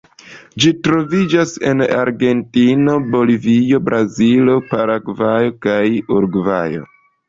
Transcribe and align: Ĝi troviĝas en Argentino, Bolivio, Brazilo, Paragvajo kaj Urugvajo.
Ĝi 0.63 0.69
troviĝas 0.87 1.53
en 1.73 1.83
Argentino, 1.97 2.97
Bolivio, 3.13 3.83
Brazilo, 3.93 4.59
Paragvajo 4.75 5.57
kaj 5.71 5.83
Urugvajo. 6.19 6.89